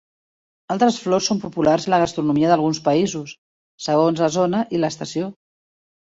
[0.75, 3.33] Altres flors són populars en la gastronomia d'alguns països,
[3.89, 5.29] segons la zona i l'estació.